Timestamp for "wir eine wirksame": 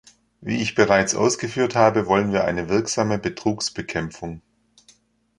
2.33-3.19